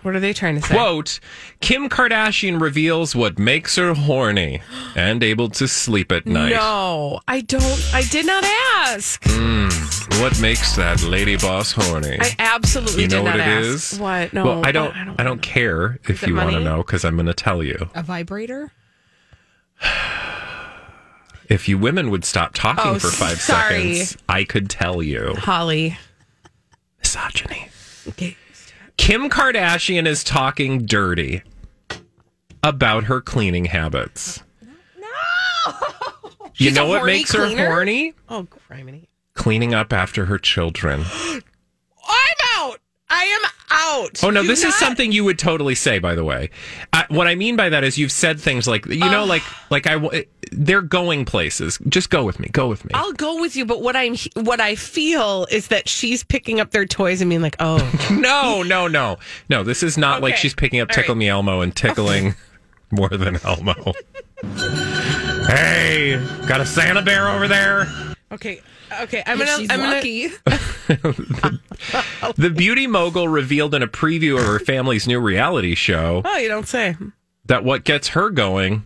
[0.03, 0.73] What are they trying to say?
[0.73, 1.19] Quote
[1.59, 4.59] Kim Kardashian reveals what makes her horny
[4.95, 6.53] and able to sleep at night.
[6.53, 7.89] No, I don't.
[7.93, 8.43] I did not
[8.77, 9.21] ask.
[9.25, 12.17] Mm, what makes that lady boss horny?
[12.19, 13.93] I absolutely you know did what not it ask.
[13.93, 13.99] is?
[13.99, 14.33] What?
[14.33, 14.95] No, Well, I don't.
[14.95, 17.61] I don't I don't care if you want to know because I'm going to tell
[17.63, 17.87] you.
[17.93, 18.71] A vibrator?
[21.47, 23.95] If you women would stop talking Oh, for five sorry.
[23.95, 25.35] seconds, I could tell you.
[25.37, 25.97] Holly.
[27.15, 27.67] Misogyny.
[28.07, 28.37] Okay.
[28.97, 31.41] Kim Kardashian is talking dirty
[32.63, 34.41] about her cleaning habits.
[34.97, 35.07] No.
[36.55, 37.65] You She's know what makes her cleaner?
[37.67, 38.13] horny?
[38.29, 39.07] Oh, criminy.
[39.33, 41.01] Cleaning up after her children.
[41.25, 41.41] I'm
[42.57, 42.79] out.
[43.09, 44.23] I am out.
[44.23, 45.99] Oh no, Do this is something you would totally say.
[45.99, 46.49] By the way,
[46.93, 49.85] uh, what I mean by that is you've said things like you know, like like
[49.87, 51.79] I w- they're going places.
[51.87, 52.47] Just go with me.
[52.51, 52.91] Go with me.
[52.93, 56.71] I'll go with you, but what I'm what I feel is that she's picking up
[56.71, 57.77] their toys and being like, "Oh,
[58.11, 59.17] no, no, no,
[59.49, 59.63] no.
[59.63, 61.19] This is not like she's picking up All Tickle right.
[61.19, 62.35] Me Elmo and tickling
[62.91, 63.93] more than Elmo.
[65.47, 67.87] hey, got a Santa bear over there.
[68.31, 68.61] okay,
[69.01, 69.57] okay." I'm gonna.
[69.57, 69.95] She's I'm gonna.
[69.95, 70.29] lucky.
[72.37, 76.47] The beauty mogul revealed in a preview of her family's new reality show Oh, you
[76.47, 76.95] don't say.
[77.45, 78.83] that what gets her going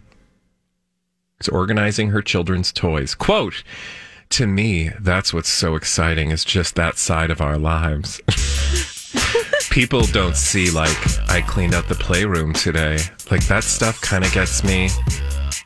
[1.39, 3.15] is organizing her children's toys.
[3.15, 3.63] Quote,
[4.29, 8.21] to me, that's what's so exciting is just that side of our lives.
[9.69, 10.97] People don't see like
[11.29, 12.97] I cleaned out the playroom today.
[13.29, 14.89] Like that stuff kind of gets me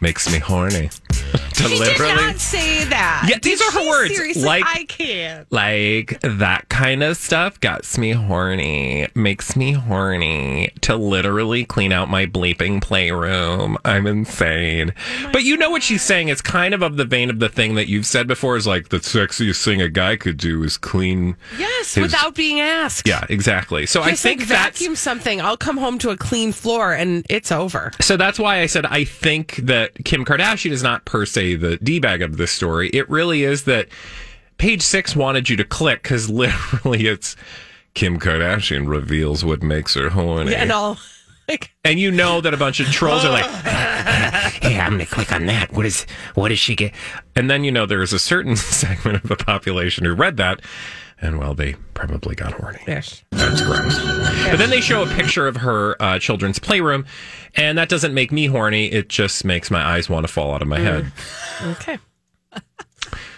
[0.02, 0.90] makes me horny.
[1.54, 3.26] to She did not say that.
[3.30, 4.16] Yeah, these Did are her words.
[4.16, 5.52] Seriously, Like- I can't.
[5.52, 12.10] like that kind of stuff gets me horny, makes me horny to literally clean out
[12.10, 13.78] my bleeping playroom.
[13.84, 14.94] I'm insane.
[15.26, 16.30] Oh but you know what she's saying?
[16.30, 18.90] It's kind of of the vein of the thing that you've said before is like
[18.90, 21.36] the sexiest thing a guy could do is clean.
[21.58, 23.08] Yes, his- without being asked.
[23.08, 23.86] Yeah, exactly.
[23.86, 25.42] So I think like vacuum something.
[25.42, 27.92] I'll come home to a clean floor and it's over.
[28.00, 31.78] So that's why I said I think that Kim Kardashian is not per se the
[31.78, 32.90] D bag of this story.
[32.90, 33.88] It really is that
[34.60, 37.36] page six wanted you to click because literally it's
[37.96, 40.52] Kim Kardashian reveals what makes her horny.
[40.52, 41.00] Yeah, I'll
[41.50, 43.46] like And you know that a bunch of trolls are like,
[44.62, 45.74] "Hey, I'm going to click on that.
[45.74, 46.06] What is?
[46.36, 46.94] What does she get?"
[47.36, 50.62] And then you know there is a certain segment of the population who read that,
[51.22, 52.80] and well, they probably got horny.
[52.88, 53.24] Yes.
[53.32, 54.00] That's gross.
[54.50, 57.06] But then they show a picture of her uh, children's playroom,
[57.56, 58.88] and that doesn't make me horny.
[58.88, 61.12] It just makes my eyes want to fall out of my head.
[61.64, 61.98] Okay.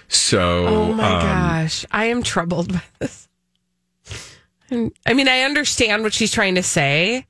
[0.08, 3.30] So, Oh my um, gosh, I am troubled by this.
[5.06, 7.26] I mean, I understand what she's trying to say,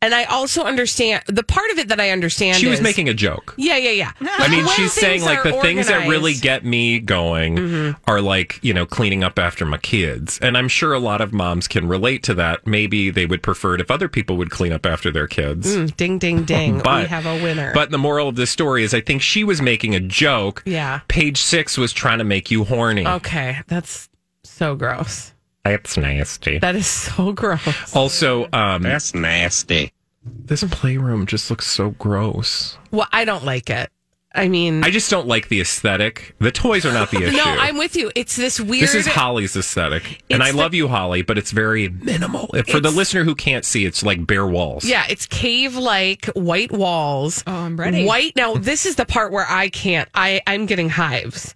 [0.00, 2.56] and I also understand the part of it that I understand.
[2.58, 3.54] she was is- making a joke.
[3.56, 4.12] Yeah, yeah, yeah.
[4.20, 6.42] I mean, When she's saying like the things that really Mm-hmm.
[6.42, 10.38] get me going are like, you know, cleaning up after my kids.
[10.40, 12.66] And I'm sure a lot of moms can relate to that.
[12.66, 15.76] Maybe they would prefer it if other people would clean up after their kids.
[15.76, 16.78] Mm, ding, ding, ding.
[16.78, 17.72] But- we have a winner.
[17.74, 20.62] But the moral of this story is I think she was making a joke.
[20.64, 21.00] yeah.
[21.08, 23.06] Page six was trying to make you horny.
[23.06, 24.08] Okay, that's
[24.44, 25.32] so gross.
[25.64, 26.58] That's nasty.
[26.58, 27.94] That is so gross.
[27.94, 29.92] Also, um, That's nasty.
[30.24, 32.78] this playroom just looks so gross.
[32.90, 33.90] Well, I don't like it.
[34.34, 36.36] I mean, I just don't like the aesthetic.
[36.38, 37.36] The toys are not the issue.
[37.36, 38.10] no, I'm with you.
[38.14, 38.82] It's this weird.
[38.82, 40.22] This is Holly's aesthetic.
[40.30, 42.46] And I the- love you, Holly, but it's very minimal.
[42.68, 44.84] For the listener who can't see, it's like bare walls.
[44.84, 47.42] Yeah, it's cave like white walls.
[47.46, 48.04] Oh, I'm ready.
[48.06, 48.34] White.
[48.36, 50.08] Now, this is the part where I can't.
[50.14, 51.54] I I'm getting hives.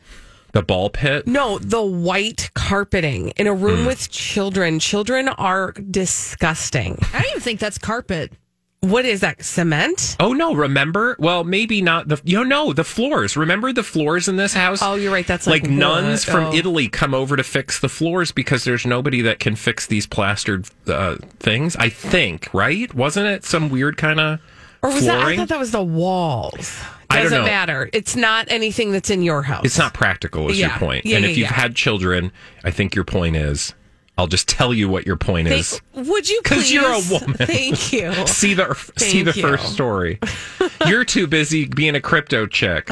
[0.52, 1.26] The ball pit.
[1.26, 4.78] No, the white carpeting in a room with children.
[4.78, 6.98] Children are disgusting.
[7.14, 8.32] I don't even think that's carpet.
[8.80, 9.42] What is that?
[9.44, 10.16] Cement?
[10.18, 10.54] Oh no!
[10.54, 11.14] Remember?
[11.20, 12.20] Well, maybe not the.
[12.24, 13.36] You know, no, the floors.
[13.36, 14.80] Remember the floors in this house?
[14.82, 15.26] Oh, you're right.
[15.26, 16.32] That's like, like nuns wood.
[16.32, 16.52] from Oh.
[16.52, 20.66] Italy come over to fix the floors because there's nobody that can fix these plastered
[20.88, 21.76] uh, things.
[21.76, 22.92] I think, right?
[22.92, 24.40] Wasn't it some weird kind of
[24.82, 25.22] Or was that?
[25.26, 26.82] I thought that was the walls.
[27.12, 27.44] I don't Doesn't know.
[27.46, 27.90] matter.
[27.92, 29.64] It's not anything that's in your house.
[29.64, 30.68] It's not practical, is Yeah.
[30.70, 31.04] your point.
[31.06, 32.32] Yeah, and yeah, if you've had children,
[32.64, 33.74] I think your point is.
[34.18, 35.80] I'll just tell you what your point is.
[35.94, 36.40] would you?
[36.42, 37.34] Because you're a woman.
[37.38, 38.12] Thank you.
[38.26, 39.40] See the see the you.
[39.42, 40.18] first story.
[40.86, 42.90] You're too busy being a crypto chick.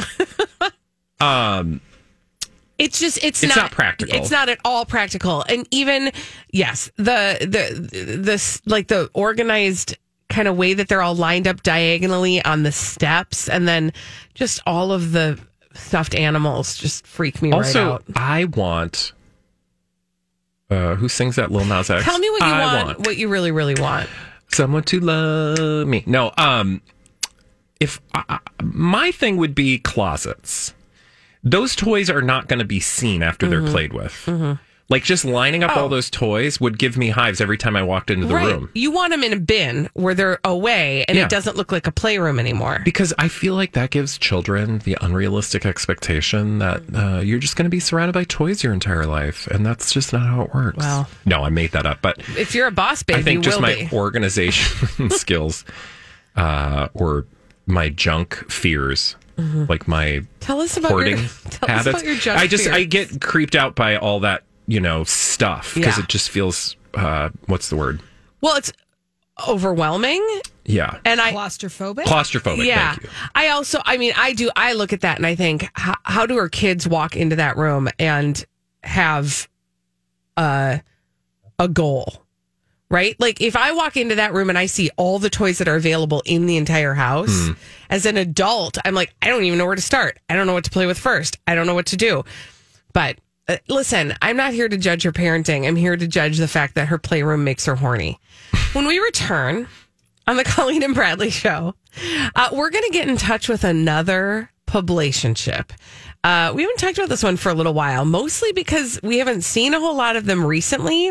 [1.21, 1.81] Um,
[2.79, 4.17] It's just it's, It's not, not practical.
[4.17, 5.45] It's not at all practical.
[5.49, 6.11] And even
[6.53, 9.99] yes, the the this like the organized
[10.31, 13.93] kind of way that they're all lined up diagonally on the steps and then
[14.35, 15.39] just all of the
[15.75, 18.05] stuffed animals just freak me right also, out.
[18.17, 19.13] I want.
[20.71, 22.05] Uh, who sings that Lil Nas X?
[22.05, 24.09] Tell me what you I want, what you really really want.
[24.53, 26.05] someone to love me.
[26.07, 26.81] No, um,
[27.81, 30.73] if uh, my thing would be closets,
[31.43, 33.65] those toys are not going to be seen after Mm-hmm.
[33.65, 34.61] they're played with.
[34.91, 35.83] Like just lining up Oh.
[35.83, 38.47] all those toys would give me hives every time I walked into the right.
[38.53, 38.69] room.
[38.75, 41.25] You want them in a bin where they're away and Yeah.
[41.25, 42.81] it doesn't look like a playroom anymore.
[42.85, 47.67] Because I feel like that gives children the unrealistic expectation that uh, you're just going
[47.67, 50.79] to be surrounded by toys your entire life, and that's just not how it works.
[50.79, 51.09] Well.
[51.25, 53.75] no, I made that up, but If you're a boss babe, I think just my
[53.75, 53.89] be.
[53.93, 55.65] organization skills
[56.37, 57.27] uh, or
[57.67, 61.87] my junk fears, like my Tell us about hoarding your, tell habits.
[61.87, 65.05] us about your junk I just I get creeped out by all that you know
[65.05, 66.05] stuff because Yeah.
[66.05, 68.01] it just feels uh, what's the word?
[68.41, 68.73] well, it's
[69.49, 70.25] overwhelming,
[70.67, 72.05] Yeah, and I Claustrophobic?
[72.05, 72.65] claustrophobic.
[72.67, 72.91] yeah.
[72.95, 73.11] Thank you.
[73.35, 74.51] I also, I mean, I do.
[74.57, 77.57] I look at that and I think, how, how do our kids walk into that
[77.57, 78.45] room and
[78.83, 79.49] have
[80.37, 80.83] a
[81.59, 82.25] a goal?
[82.91, 83.15] Right?
[83.21, 85.77] Like if I walk into that room and I see all the toys that are
[85.77, 87.53] available in the entire house, Hmm.
[87.89, 90.19] as an adult, I'm like, I don't even know where to start.
[90.29, 91.39] I don't know what to play with first.
[91.47, 92.25] I don't know what to do.
[92.93, 93.21] But uh,
[93.69, 95.67] listen, I'm not here to judge her parenting.
[95.67, 98.19] I'm here to judge the fact that her playroom makes her horny.
[98.73, 99.69] when we return
[100.27, 101.75] on the Colleen and Bradley show,
[102.35, 105.71] uh, we're going to get in touch with another publicationship.
[106.23, 109.43] Uh, we haven't talked about this one for a little while, mostly because we haven't
[109.43, 111.11] seen a whole lot of them recently.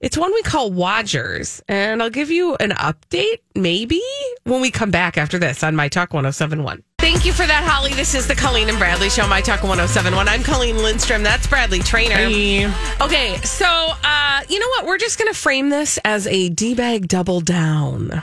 [0.00, 4.02] It's one we call Wodgers, and I'll give you an update maybe
[4.44, 6.82] when we come back after this on My Talk 1071.
[7.12, 7.92] Thank you for that, Holly.
[7.92, 10.28] This is the Colleen and Bradley Show, My Talk 1071.
[10.28, 11.24] I'm Colleen Lindstrom.
[11.24, 12.14] That's Bradley Traynor.
[12.14, 12.72] Hey.
[13.00, 14.86] Okay, so uh, you know what?
[14.86, 18.22] We're just going to frame this as a D bag double down.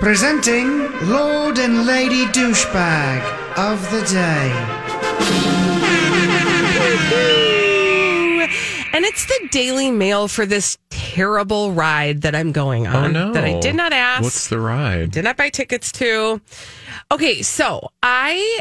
[0.00, 3.22] Presenting Lord and Lady Douchebag
[3.56, 4.50] of the Day.
[8.92, 13.16] And it's the Daily Mail for this terrible ride that I'm going on.
[13.16, 14.22] Oh no, That I did not ask.
[14.22, 15.10] What's the ride?
[15.10, 16.40] did not buy tickets to.
[17.10, 18.60] Okay, so I.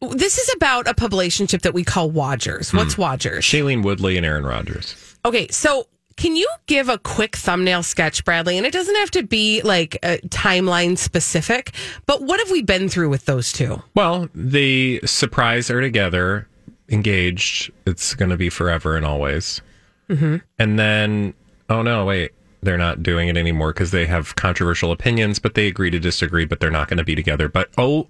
[0.00, 2.70] This is about a publicationship that we call Wodgers.
[2.70, 2.76] Hmm.
[2.76, 3.44] What's Wodgers?
[3.44, 5.16] Shailene Woodley and Aaron Rodgers.
[5.24, 5.86] Okay, so
[6.16, 8.56] can you give a quick thumbnail sketch, Bradley?
[8.56, 11.72] And it doesn't have to be like a timeline specific,
[12.06, 13.82] but what have we been through with those two?
[13.94, 16.46] Well, the surprise are together,
[16.88, 17.72] engaged.
[17.86, 19.60] It's going to be forever and always.
[20.08, 20.36] Mm-hmm.
[20.58, 21.34] And then,
[21.68, 22.32] oh no, wait,
[22.64, 26.44] they're not doing it anymore because they have controversial opinions, but they agree to disagree,
[26.44, 27.48] but they're not going to be together.
[27.48, 28.08] But oh,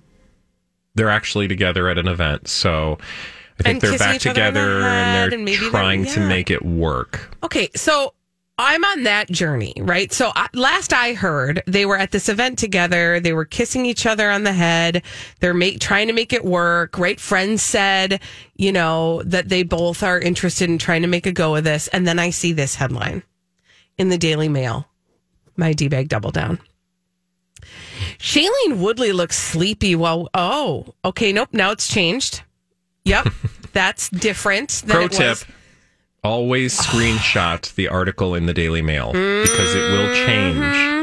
[0.94, 2.48] they're actually together at an event.
[2.48, 2.98] So
[3.58, 6.50] I think And they're back on the together and and they're they're- trying to make
[6.50, 7.36] it work.
[7.42, 8.14] Okay, so
[8.56, 10.12] I'm on that journey, right?
[10.12, 13.18] So I, last I heard, they were at this event together.
[13.18, 15.02] They were kissing each other on the head.
[15.40, 17.18] They're make, trying to make it work, right?
[17.18, 18.20] Friends said,
[18.54, 21.88] you know, that they both are interested in trying to make a go of this.
[21.88, 23.24] And then I see this headline
[23.98, 24.88] in the Daily Mail
[25.56, 26.58] my D bag double down.
[28.18, 32.42] Shailene Woodley looks sleepy while, oh, okay, nope, now it's changed.
[33.04, 33.28] Yep,
[33.72, 35.20] that's different than Pro it tip.
[35.20, 35.46] was.
[36.22, 40.26] Always screenshot the article in the Daily Mail because it will mm-hmm.
[40.26, 40.93] change.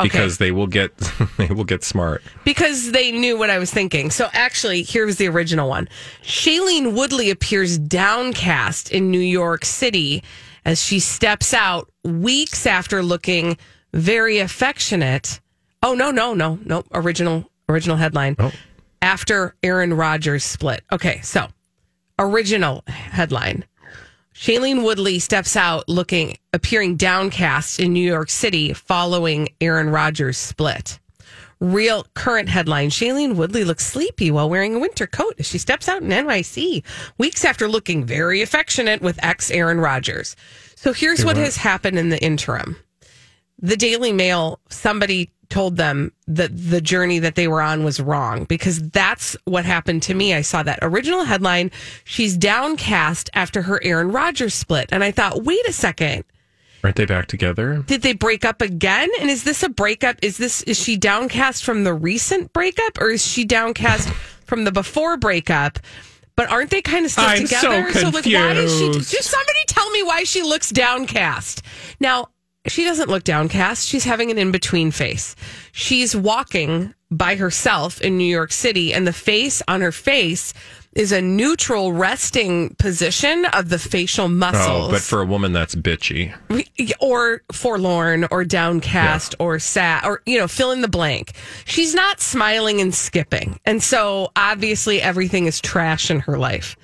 [0.00, 0.08] Okay.
[0.08, 0.96] Because they will get
[1.38, 2.22] they will get smart.
[2.44, 4.10] because they knew what I was thinking.
[4.10, 5.88] So actually, here was the original one.
[6.22, 10.22] Shailene Woodley appears downcast in New York City
[10.64, 13.56] as she steps out weeks after looking
[13.92, 15.40] very affectionate.
[15.82, 16.84] Oh no, no, no, no.
[16.92, 18.36] Original original headline.
[18.38, 18.52] Oh.
[19.02, 20.82] After Aaron Rodgers split.
[20.92, 21.48] Okay, so
[22.18, 23.64] original headline.
[24.38, 31.00] Shailene Woodley steps out looking, appearing downcast in New York City following Aaron Rodgers' split.
[31.58, 35.88] Real current headline Shailene Woodley looks sleepy while wearing a winter coat as she steps
[35.88, 36.84] out in NYC
[37.18, 40.36] weeks after looking very affectionate with ex Aaron Rodgers.
[40.76, 42.76] So here's what has happened in the interim.
[43.58, 48.44] The Daily Mail, somebody told them that the journey that they were on was wrong
[48.44, 50.34] because that's what happened to me.
[50.34, 51.70] I saw that original headline.
[52.04, 54.88] She's downcast after her Aaron Rodgers split.
[54.92, 56.24] And I thought, wait a second.
[56.84, 57.82] Aren't they back together?
[57.86, 59.08] Did they break up again?
[59.20, 60.16] And is this a breakup?
[60.22, 64.08] Is this is she downcast from the recent breakup or is she downcast
[64.44, 65.80] from the before breakup?
[66.36, 67.68] But aren't they kind of still together?
[67.68, 68.12] I'm so together?
[68.12, 69.10] like why is she confused.
[69.10, 71.62] just somebody tell me why she looks downcast.
[71.98, 72.28] Now,
[72.68, 73.86] she doesn't look downcast.
[73.86, 75.34] She's having an in between face.
[75.72, 80.52] She's walking by herself in New York City, and the face on her face
[80.94, 85.74] is a neutral resting position of the facial muscles Oh, but for a woman that's
[85.74, 86.34] bitchy.
[87.00, 91.32] or forlorn or downcast or sad or you know fill in the blank
[91.66, 96.74] she's not smiling and skipping and so obviously everything is trash in her life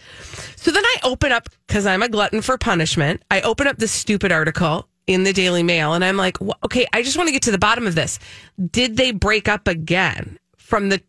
[0.56, 3.90] so then i open up because i'm a glutton for punishment i open up this
[3.92, 7.32] stupid article in the daily mail and i'm like "Wha- okay i just want to
[7.32, 8.18] get to the bottom of this
[8.70, 11.02] did they break up again from the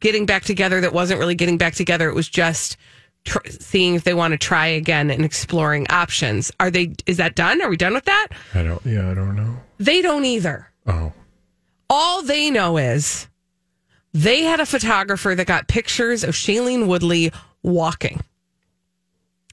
[0.00, 2.76] getting back together that wasn't really getting back together it was just
[3.24, 6.50] tr- seeing if they want to try again and exploring options.
[6.60, 6.92] Are they?
[7.06, 7.62] Is that done?
[7.62, 8.28] Are we done with that?
[8.54, 8.84] I don't.
[8.84, 9.56] Yeah, I don't know.
[9.78, 10.68] They don't either.
[10.86, 11.12] Oh,
[11.88, 13.28] All they know is
[14.12, 17.32] they had a photographer that got pictures of Shailene Woodley
[17.62, 18.20] walking.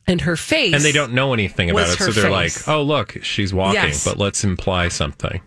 [0.08, 0.74] And her face.
[0.74, 2.68] and they don't know anything about it, so they're face.
[2.68, 4.06] like, "Oh, look, she's walking." Yes.
[4.06, 5.41] But let's imply something.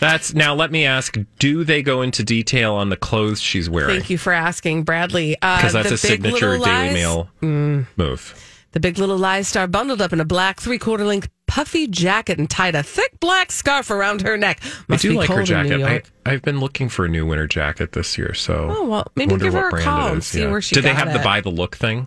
[0.00, 0.54] That's now.
[0.54, 3.96] Let me ask: Do they go into detail on the clothes she's wearing?
[3.96, 5.36] Thank you for asking, Bradley.
[5.40, 7.86] Uh, Because that's the a Big signature Daily Lies- Mail Mm.
[7.96, 8.34] move.
[8.72, 12.38] The Big Little Lies star bundled up in a black three quarter length puffy jacket
[12.38, 14.60] and tied a thick black scarf around her neck.
[14.86, 15.82] Must I do like her jacket.
[15.82, 19.36] I, I've been looking for a new winter jacket this year, so Oh, well, maybe
[19.38, 20.50] give her a call and see yeah.
[20.50, 22.06] where she Did they have the buy the look thing?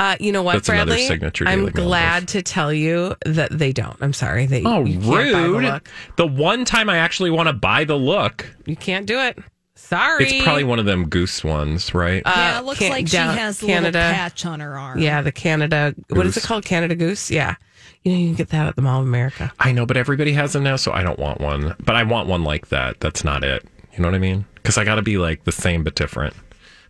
[0.00, 1.06] Uh, you know what, That's another Bradley?
[1.06, 3.96] signature I'm glad to tell you that they don't.
[4.00, 4.46] I'm sorry.
[4.46, 5.64] They Oh, you can't buy the rude!
[5.64, 5.88] look.
[6.16, 9.38] The, one time I actually want to buy the look, You can't do it.
[9.74, 10.24] Sorry.
[10.24, 12.22] it's probably one of them goose ones, right?
[12.24, 13.98] Uh, yeah, it looks can- like down- she has a Canada.
[13.98, 14.98] little patch on her arm.
[14.98, 15.94] Yeah, the Canada.
[16.08, 16.64] What is it called?
[16.64, 17.30] Canada Goose.
[17.30, 17.54] Yeah,
[18.02, 19.52] you know you can get that at the Mall of America.
[19.58, 21.74] I know, but everybody has them now, so I don't want one.
[21.84, 23.00] But I want one like that.
[23.00, 23.66] That's not it.
[23.94, 24.44] You know what I mean?
[24.54, 26.34] Because I got to be like the same but different.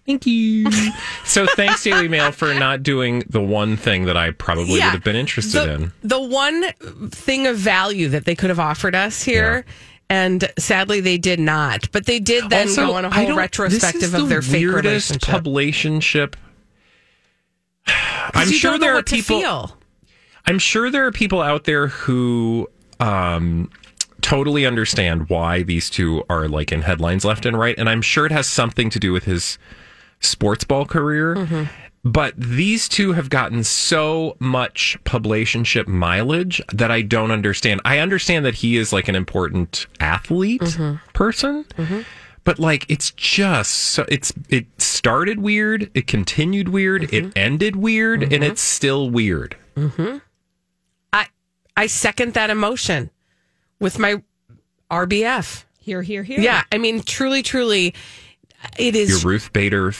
[0.07, 0.71] Thank you.
[1.25, 4.87] so thanks, Daily Mail, for not doing the one thing that I probably Yeah.
[4.87, 5.93] would have been interested the, in.
[6.03, 6.73] The one
[7.11, 9.65] thing of value that they could have offered us here.
[10.09, 11.89] And sadly, they did not.
[11.93, 14.43] But they did then Also, go on a whole retrospective this is of the their
[14.43, 15.45] fake weirdest relationship.
[15.45, 16.35] publicationship.
[17.87, 17.95] 'Cause
[18.35, 19.77] I'm you sure don't know there are what to people.
[20.47, 23.71] I'm sure there are people out there who um,
[24.21, 28.27] totally understand why these two are like in headlines left and right, and I'm sure
[28.27, 29.59] it has something to do with his
[30.21, 31.35] sports ball career.
[31.35, 31.65] Mm-hmm.
[32.03, 37.83] But these two have gotten so much publicationship mileage that I don't understand.
[37.85, 40.97] I understand that he is like an important athlete Mm-hmm.
[41.13, 41.67] person,
[42.45, 47.27] but like it's just so it's it started weird, it continued weird, Mm-hmm.
[47.29, 49.57] it ended weird, and it's still weird.
[51.13, 51.27] I
[51.77, 53.11] I second that emotion
[53.79, 54.23] with my
[54.91, 55.65] RBF.
[55.79, 56.41] Here, here, here.
[56.41, 57.95] Yeah, I mean, truly, truly,
[58.79, 59.19] it Your.
[59.21, 59.93] Ruth Bader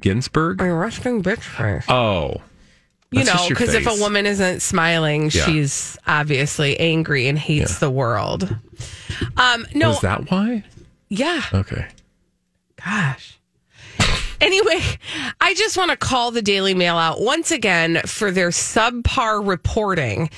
[0.00, 0.60] Ginsburg.
[0.60, 1.84] a resting bitch face.
[1.88, 2.36] Oh,
[3.10, 5.44] you know, because if a woman isn't smiling, Yeah.
[5.46, 8.56] she's obviously angry and hates the world.
[9.36, 10.64] Um, no, was that why?
[11.08, 11.86] yeah, Okay.
[12.84, 13.38] gosh.
[14.40, 14.80] Anyway,
[15.40, 20.28] I just want to call the Daily Mail out once again for their subpar reporting.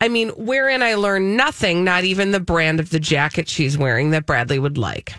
[0.00, 4.10] I mean, wherein I learned nothing, not even the brand of the jacket she's wearing
[4.10, 5.14] that Bradley would like.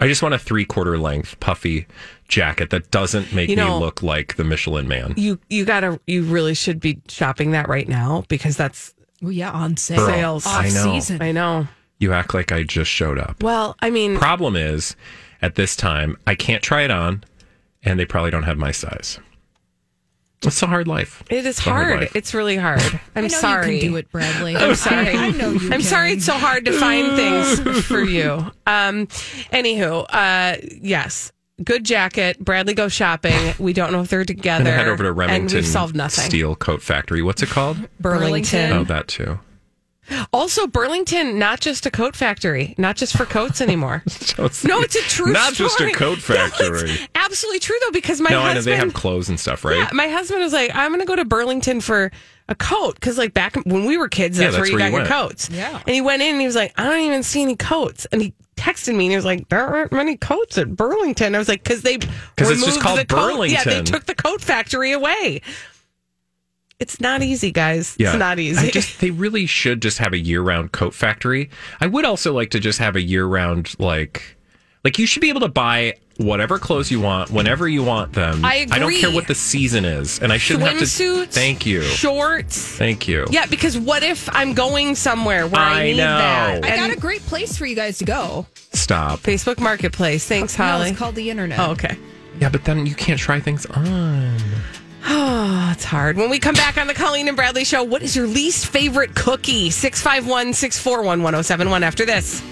[0.00, 1.86] I just want a three quarter length puffy
[2.28, 5.14] jacket that doesn't make You me look like the Michelin man.
[5.16, 9.50] You you gotta you really should be shopping that right now because that's Well, yeah,
[9.50, 9.98] on sale.
[9.98, 10.46] Girl, sales.
[10.46, 10.82] I know.
[10.84, 11.22] season.
[11.22, 11.66] I know.
[11.98, 13.42] You act like I just showed up.
[13.42, 14.94] Well, I mean, Problem is,
[15.42, 17.24] at this time, I can't try it on,
[17.82, 19.18] and they probably don't have my size.
[20.42, 21.22] It's a hard life.
[21.30, 22.08] it is It's hard hard.
[22.14, 22.80] It's really hard.
[22.82, 23.74] I'm I know sorry.
[23.74, 24.56] you can do it, Bradley.
[24.56, 25.08] I'm sorry.
[25.16, 25.66] I know you.
[25.66, 25.82] I'm can.
[25.82, 28.32] sorry it's so hard to find things for you.
[28.66, 29.06] Um,
[29.52, 31.32] anywho, uh, yes,
[31.64, 32.38] good jacket.
[32.38, 33.54] Bradley go shopping.
[33.58, 34.70] We don't know if they're together.
[34.70, 36.24] And head over to and Remington we've solved nothing.
[36.24, 37.20] Steel Coat Factory.
[37.22, 37.76] What's it called?
[37.98, 38.72] Burlington.
[38.72, 39.40] Oh, that too.
[40.32, 44.02] Also, Burlington, not just a coat factory, not just for coats anymore.
[44.38, 45.92] no, it's a true Not just a story.
[45.92, 47.08] coat No, it's factory.
[47.14, 48.72] absolutely true though, because my no, I know husband.
[48.72, 49.76] they have clothes and stuff, right?
[49.78, 52.10] Yeah, my husband was like, I'm going to go to Burlington for
[52.48, 55.02] a coat because, like, back when we were kids, Yeah, that's, that's where you where
[55.02, 55.50] got you your coats.
[55.50, 55.82] Yeah.
[55.86, 58.06] And he went in and he was like, I don't even see any coats.
[58.10, 61.34] And he texted me and he was like, There aren't many coats at Burlington.
[61.34, 62.08] I was like, Because they 'Cause
[62.50, 63.84] it's just removed called the coat- Yeah, they Burlington.
[63.84, 65.42] took the coat factory away.
[66.78, 67.96] It's not easy, guys.
[67.98, 68.10] Yeah.
[68.10, 68.68] It's not easy.
[68.68, 71.50] I just they really should just have a year round coat factory.
[71.80, 74.36] I would also like to just have a year round like
[74.84, 78.44] like you should be able to buy whatever clothes you want whenever you want them.
[78.44, 78.76] I agree.
[78.76, 80.20] I don't care what the season is.
[80.20, 81.82] And I shouldn't have to Thank you.
[81.82, 82.76] shorts.
[82.76, 83.26] Thank you.
[83.30, 86.04] Yeah, because what if I'm going somewhere where I, I need know.
[86.18, 86.64] that?
[86.64, 88.46] I got a great place for you guys to go.
[88.72, 89.20] Stop.
[89.20, 90.24] Facebook Marketplace.
[90.26, 90.90] Thanks, No, Holly.
[90.90, 91.58] it's called the internet.
[91.58, 91.96] oh, okay.
[92.40, 94.36] Yeah, but then you can't try things on.
[95.04, 96.16] Oh, it's hard.
[96.16, 99.14] When we come back on the Colleen and Bradley show, what is your least favorite
[99.14, 99.70] cookie?
[99.70, 102.42] 651 641 1071 after this.